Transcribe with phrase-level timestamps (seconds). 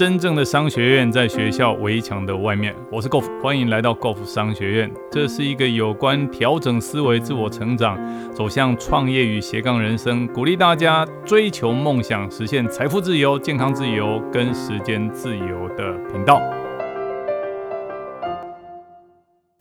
[0.00, 2.74] 真正的商学院在学校围墙的外面。
[2.90, 4.90] 我是 Golf，欢迎来到 Golf 商学院。
[5.12, 7.98] 这是一个有关调整思维、自我成长、
[8.32, 16.40] 走向创业与斜杠人生，鼓励大家追求梦想、实现财富自由、健康自由跟时间自由的频道。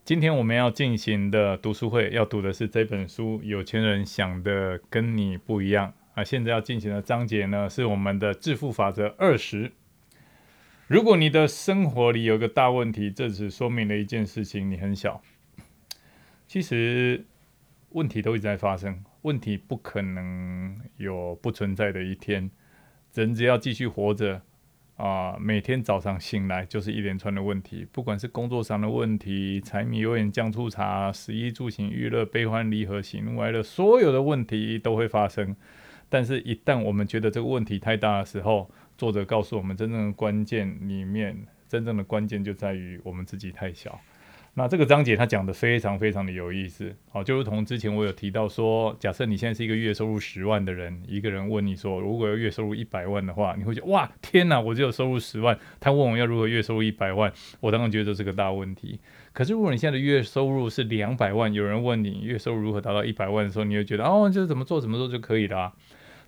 [0.06, 6.24] 今天我们要进行的读书会，要读的是这本书《有钱人想的跟你不一样》啊。
[6.24, 9.74] 现在要进行的章节呢，是我们的致富法则二十。
[10.90, 15.21] 如果你的生活里有个大问题，这只说明了一件事情：你很小。
[16.48, 17.24] 其实
[17.89, 22.50] 问题都一直在发生，问题不可能有不存在的一天。
[23.14, 24.42] 人只要继续活着
[24.96, 35.56] 啊，每天早上醒来就是一连串的问题，不管是工作上的问题、柴米油盐酱醋茶、食衣住行娱乐、悲欢离合、喜怒哀乐，所有的问题都会发生。
[36.09, 41.36] 但是，一旦我们觉得这个问题太大的时候，作者告诉我们，真正的关键里面，
[41.70, 43.98] 真正的关键就在于我们自己太小。
[44.56, 59.00] 那这个章节他讲的非常非常的有意思，好，就如同之前我有提到说，假设你现在是一个月收入十万的人，一个人问你说，如果要月收入一百万的话，你会觉得哇，天哪，我只有收入十万，他问我要如何月收入一百万，我当然觉得这是个大问题。
[59.32, 65.73] 可是如果你现在的月收入是两百万，有人问你月收入如何达到一百万的时候，你会觉得哦，就是怎么做怎么做就可以了。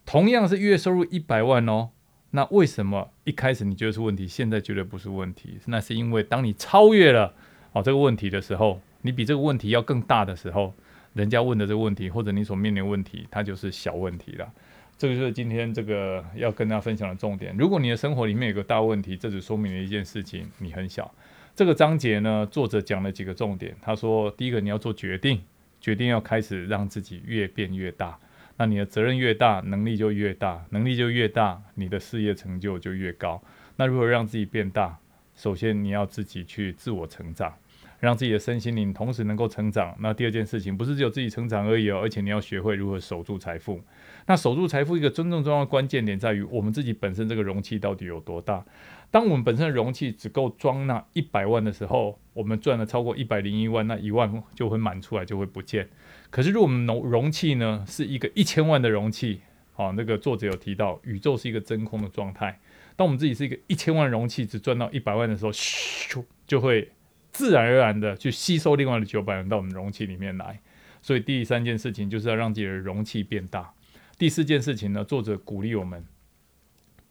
[0.06, 1.90] 同样是月收入一百万哦。
[2.32, 5.60] 那为什么一开始你觉得是问题，现在觉得不是问题？
[5.66, 7.34] 那是因为当你超越了
[7.74, 10.74] 哦这个问题的时候，你比这个问题要更大的时候，
[11.14, 14.52] 人家问的这个问题或者你所面临问题，它就是小问题了。
[14.98, 17.56] 这个就是今天这个要跟大家分享的重点。
[17.58, 21.12] 如果你的生活里面有个大问题，这只说明了一件事情：你很小。
[21.54, 23.76] 这个章节呢，作者讲了几个重点。
[23.82, 25.42] 他说，第一个你要做决定，
[25.82, 28.18] 决定要开始让自己越变越大。
[28.58, 33.42] 那你的责任越大，能力就越大，能力就越大，你的事业成就就越高。
[33.78, 34.98] 那如何让自己变大？
[35.36, 37.54] 首先你要自己去自我成长。
[38.02, 39.96] 让自己的身心灵同时能够成长。
[40.00, 43.80] 那第二件事情不是只有自己成长而已哦，而且你要学会如何守住财富。
[44.26, 48.66] 那守住财富一个真正重要的关键点在于我们自己本身这个容器到底有多大。
[49.12, 55.88] 当我们本身的容器只够装那一百万的时候，我们赚了超过一百零一万，那一万就会满出来，就会不见。
[56.32, 59.42] 可是如果我们容容器呢是一个一千万的容器，
[59.74, 62.60] 好，那个作者有提到，宇宙是一个真空的状态。
[62.96, 66.90] 当我们自己是一个一千万容器，只赚到一百万的时候，咻就会。
[67.32, 70.60] 自然而然的去吸收另外的九百万到我们容器里面来，
[71.02, 73.74] 所以第三件事情就是要让自己的容器变大。
[74.18, 76.06] 第四件事情呢，作者鼓励我们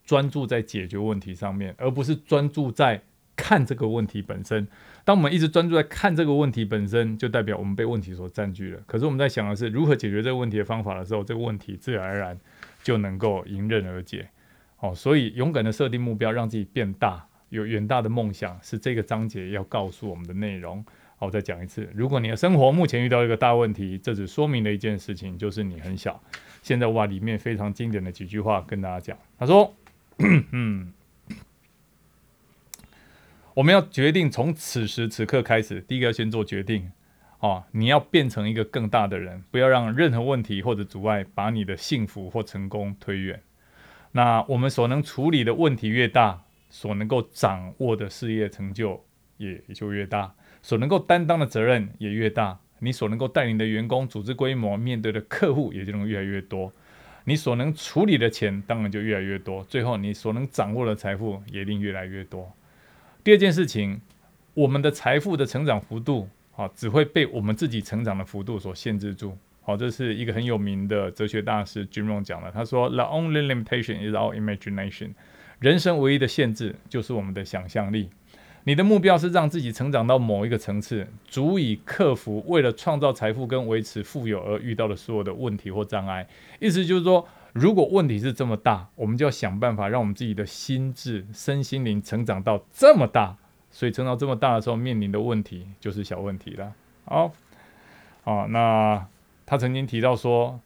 [0.05, 3.03] 专注在解决问题上面，而不是专注在
[3.35, 4.69] 看这个问题本身。
[5.05, 8.81] 当我们一直专注在看这个问题本身，就代表我们被问题所占据了。
[8.87, 12.39] 可是我们在想的是如何解决这个问题的方法的时候，这个问题自然而然
[12.83, 14.29] 就能够迎刃而解。
[14.81, 17.27] 哦，所以勇敢的设定目标，让自己变大。
[17.51, 20.85] 有远大的梦想是这个章节要告诉我们的内容。
[21.17, 26.19] 好，我再讲一次：如果你的生活目前遇到一个大问题，这只说明了一件事情，就是你很小。
[26.63, 29.19] 现在我把里面非常经典的几句话跟大家讲。
[29.39, 29.75] 他说
[30.53, 30.93] ：“嗯，
[33.53, 36.91] 我们要决定从此时此刻开始，第一个要先做决定。
[37.41, 43.43] 哦，你要变成一个更大的人，不要让任何问题或者阻碍把你的幸福或成功推远。
[44.13, 49.05] 那我们所能处理的问题越大。”所能够掌握的事业成就
[49.37, 50.33] 也就越大，
[50.63, 56.73] 所能够担当的责任也越大，你所能够带领的员工、组织规模、面对的客户也就能越来越多，
[57.25, 62.51] 你所能处理的钱当然就越来越多，最后你所能掌握的财富也一定越来越多。
[63.23, 64.01] 第二件事情，
[64.55, 69.37] 我们的财富的成长幅度，啊，只会被我们自己成长的幅度所限制住。
[69.63, 75.11] 好，这是一个很有名的哲学大师 Jim 讲的，他说：“The only limitation is our imagination。”
[75.61, 78.09] 人生唯一的限制就是我们的想象力。
[78.65, 86.27] 你的目标是让自己成长到某一个层次，足以克服为了创造财富跟维持富有而遇到的所有的问题或障碍。
[86.61, 93.37] 意思就是说，如果问题是这么大，我们就要想办法让我们自己的心智、身心灵成长到这么大。
[93.71, 96.73] 所以，成长这么大的时候，面临的问题就是小问题了。
[97.05, 97.33] 好，
[98.25, 99.07] 好，那
[99.45, 100.61] 他曾经提到说，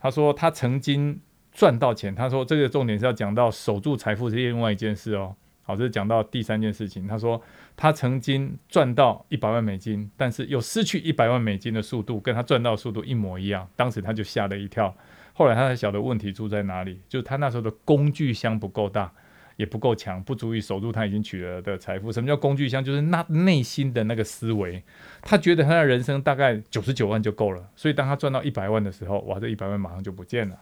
[0.00, 1.20] 他说他曾经。
[1.56, 5.34] 赚到钱，他说这个重点是要讲到守住财富是另外一件事哦。
[5.62, 7.06] 好，这是讲到第三件事情。
[7.06, 7.40] 他说
[7.74, 13.66] 他曾经赚到一百万美金，但是又失去一百万美金的速度，跟他赚到的速度一模一样。
[13.74, 14.94] 当时他就吓了一跳。
[15.32, 19.10] 后来他才晓得问题出在哪里，就是他那时候的工具箱不够大，
[19.56, 22.12] 也不够强，不足以守住他已经取得的财富。
[22.12, 22.84] 什么叫工具箱？
[22.84, 24.84] 就是那内心的那个思维。
[25.22, 30.54] 他觉得他的人生大概九十九万就够了，所以当他赚到一百万的时候，哇，这一百万马上就不见了。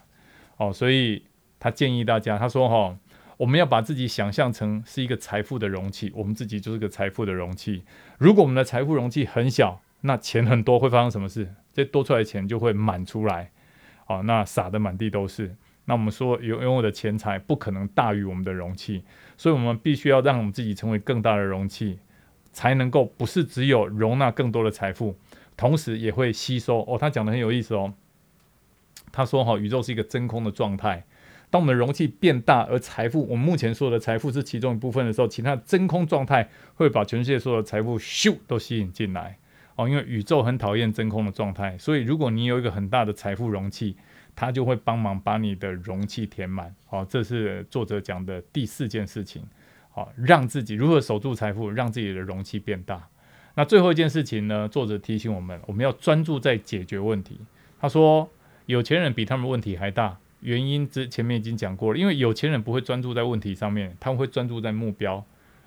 [0.57, 1.23] 哦，所以
[1.59, 2.97] 他建议大家，他说：“哈，
[3.37, 7.83] 我们要把自己想象成是一个财富的容器，我们自己就是个财富的容器。
[8.17, 11.53] 如果我们的财富容器很小，那钱很多会发生什么事？
[11.73, 13.51] 这多出来的钱就会满出来，
[14.07, 15.55] 哦，那撒的满地都是。
[15.87, 19.03] 那我们说，拥拥有的钱财不可能大于我们的容器，
[19.35, 21.99] 所以我们必须要让我们自己成为更大的容器，
[22.53, 25.15] 才能够不是只有容纳更多的财富，
[25.57, 26.79] 同时也会吸收。
[26.87, 27.93] 哦，他讲的很有意思哦。
[29.15, 31.01] 他说：“哈，宇宙是一个真空的状态。
[31.49, 39.37] 当我们的容器变大，而财富，我们目前所有的财富是其中一部分的时候，其他真空状态会把全世界所有的财富咻都吸引进来。
[39.77, 43.95] 哦，因为宇宙很讨厌真空的状态，所以如果你有一个很大的财富容器，
[44.35, 46.75] 它就会帮忙把你的容器填满。
[46.89, 49.41] 哦，这是作者讲的第四件事情。
[49.91, 53.07] 好，让自己如何守住财富，让自己的容器变大。
[53.53, 54.67] 那最后一件事情呢？
[54.67, 57.39] 作者提醒我们，我们要专注在解决问题。
[57.79, 58.29] 他说。
[58.65, 61.99] 有钱人比他们问题还大，原因之前面已经讲过了。
[61.99, 65.23] 因为有钱人不会专注在问题上面，他们会专注在目标。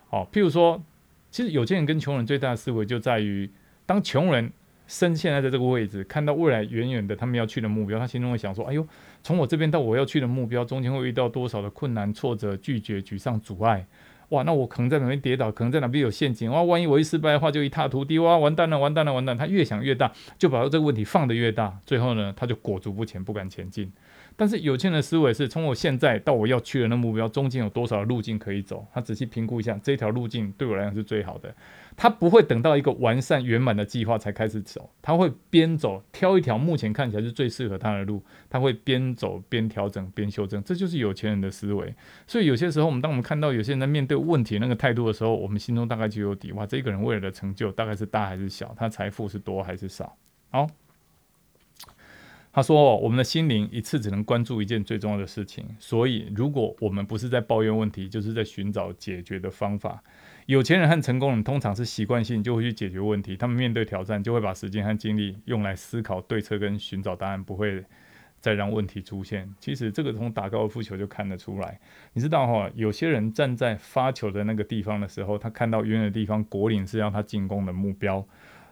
[0.09, 0.83] 好，譬如说，
[1.31, 3.51] 其实有钱人跟穷人最大的思维就在于，
[3.87, 4.51] 当穷人
[4.87, 8.87] 生现在在这个位置，看到未来远远的他们要去的目标，他心中会想说：“哎呦，
[9.23, 13.87] 从我这边到我要去的目标，中间会遇到多少的困难、挫折、拒绝、沮丧、阻碍。”
[14.31, 16.63] 哇，那我可能在哪边跌倒，可能在哪边有陷阱哇！
[16.63, 18.37] 万一我一失败的话，就一塌涂地哇！
[18.37, 19.37] 完蛋了，完蛋了，完蛋！
[19.37, 23.91] 他越想越大，就把这个问题放得越大，最后呢，他就裹足不前，不敢前进。
[24.39, 31.53] 但是有钱人的思维是从我现在到我要去的那目标中间有多少路径可以走，他仔细评估一下这条路径对我来讲是最好的。
[31.97, 41.93] 他不会等到一个完善圆满的计划才开始走，他会边走挑一条目前看起来是最适合他的路，他会边走边调整边修正，这就是有钱人的思维。
[42.29, 50.17] 所以有些时候，我们当我们看到有些人在面对问题那个态度的时候，我们心中大概就有底，哇，这个人未来的成就大概是大还是小，他财富是多还是少？
[50.51, 50.69] 好。
[52.59, 60.03] 他说：“我们的心灵一次只能关注一件最重要的事情，所以如果我们不是在抱怨问题，就是在寻找解决的方法。
[60.47, 67.85] 有钱人和成功人通常是习惯性就会去解决问题，他们面对挑战就会把时间和精力用来思考对策跟寻找答案，不会
[68.41, 69.49] 再让问题出现。
[69.61, 71.79] 其实这个从打高尔夫球就看得出来。
[72.13, 78.27] 你知道哈，有些人站在发球的那个地方的时候，他看到远远的地方果岭是要他进攻的目标，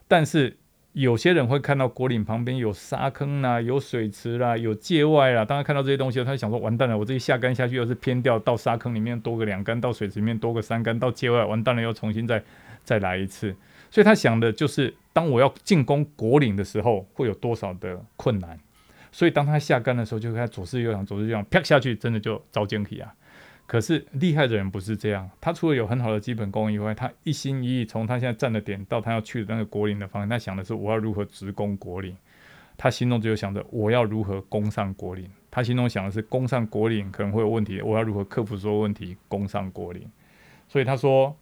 [0.08, 0.56] 但是。”
[0.96, 5.44] 有些人会看到果岭旁边有沙坑啦，有水池啦，有界外啦。
[5.44, 12.42] 当他看到这些东西，他就想说：完蛋了，我这一下杆下去，又是偏掉到沙坑里面多个两杆，到水池里面多个三杆，到界外，完蛋了，又重新再
[12.82, 13.54] 再来一次。
[13.90, 18.58] 所以他想的就是，当我要进攻果岭的时候，会有多少的困难。
[19.12, 23.12] 所以当他下杆的时候，就开始左思右想，左思右想，啪下去，真的就遭奸体啊！
[23.66, 32.16] 可是厉害的人不是这样，他除了有很好的基本功以外，他一心一意从他现在站的点到他要去的那个国林的方向，他想的是我要如何直攻国林，
[32.76, 40.08] 他心中只有想着我要如何攻上国林，他心中想的是攻上国林可能会有问题，我要如何克服所有问题攻上国林。
[40.68, 41.36] 所以他说，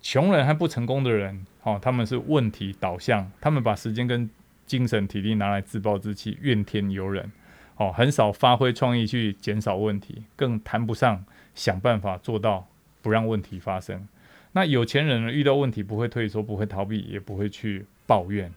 [0.00, 4.28] 穷人和不成功的人，哦，他们是问题导向，他们把时间跟
[4.66, 7.30] 精神体力拿来自暴自弃、怨天尤人，
[7.76, 11.24] 哦，很少发挥创意去减少问题，更谈不上。
[11.54, 12.66] 想办法做到
[13.02, 14.08] 不让问题发生。
[14.52, 15.30] 那有钱人呢？
[15.30, 18.50] 遇到问题不会退缩，不会逃避，也不会去抱怨。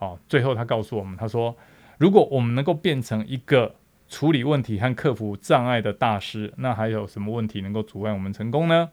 [0.00, 1.56] 哦，最后他告诉我们，他说：
[1.98, 3.76] 如果我们能够变成一个
[4.08, 8.90] 处理问题和克服障碍的大师，那还有什么问题能够阻碍我们成功呢？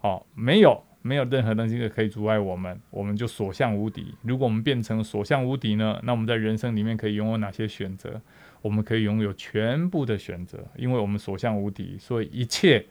[0.00, 4.12] 哦，没有，没有任何东西可以阻碍我们，我们就所向无敌。
[4.22, 6.00] 如果我们变成所向无敌呢？
[6.02, 8.20] 那我们在人生里面可以拥有哪些选择？
[8.62, 12.84] 我们可以拥有全部的选择，因为我们所向无敌，所以一切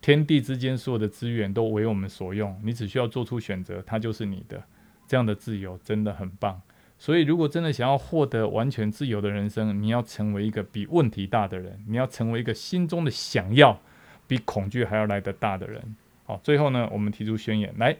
[0.00, 2.56] 天地之间所有的资源都为我们所用。
[2.62, 4.62] 你只需要做出选择，它就是你的。
[5.08, 6.60] 这样的自由真的很棒。
[6.98, 13.78] 所以，如果真的想要获得完全自由的人生，你要成为一个比问题大的人，你要成为一个心中的想要
[14.26, 15.96] 比恐惧还要来得大的人。
[16.26, 17.96] 好，最后呢，我们提出宣言，来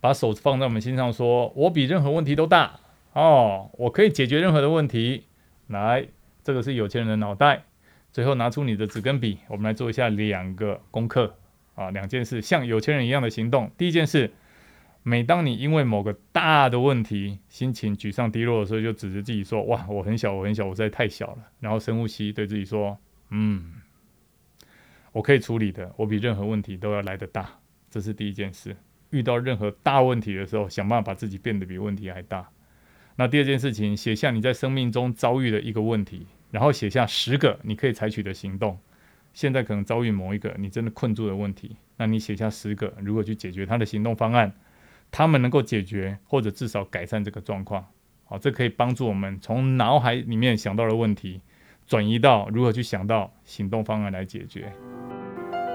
[0.00, 2.80] 把手放在我们心上，说我比任何问题都大
[3.12, 5.24] 哦，我可以解决任何的问题。
[5.66, 6.06] 来，
[6.42, 7.64] 这个是有钱人的脑袋。
[8.12, 11.34] 最后拿出你的纸跟笔，我们来做一下两个功课
[11.74, 13.70] 啊，两件事，像有钱人一样的行动。
[13.78, 14.30] 第一件事，
[15.02, 22.98] 每当你因为某个大的问题心情沮丧低落的时候，就指着自己说：“哇，我很小，我很小，我实在太小了。”然后深呼吸，对自己说
[23.30, 23.72] ：“嗯，
[25.12, 27.48] 我可以处理的，我比任何问题都要来得大。”
[27.90, 28.76] 这是第一件事。
[29.10, 32.48] 遇到任何大问题的时候，想办法把自己变得比问题还大。
[33.16, 38.78] 那第二件事情，写下你在生命中遭遇的一个问题，然后写下十个你可以采取的行动。
[39.34, 44.50] 现在可能遭遇某一个你真的困住的问题，那你写下十个如何去解决它的行动方案，
[45.10, 47.86] 他们能够解决或者至少改善这个状况。
[48.24, 51.42] 好，这可以帮助我们从脑海里面想到的问题，
[51.86, 54.72] 转移到如何去想到行动方案来解决。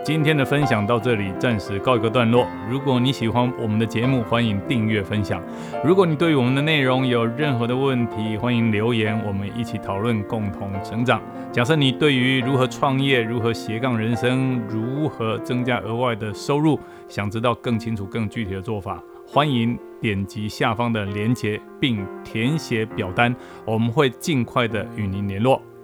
[0.03, 2.47] 今天的分享到这里，暂时告一个段落。
[2.69, 5.43] 如果你喜欢我们的节目，欢迎订阅分享。
[5.83, 11.21] 如果你对于我们的内容有任何的问题，欢迎留言，我们一起讨论，共同成长。
[11.51, 23.35] 假设你对于如何创业、如何斜杠人生、如何增加额外的收入，想知道更清楚、更具体的做法，欢迎点击下方的链接并填写表单，
[23.65, 25.61] 我们会尽快的与您联络。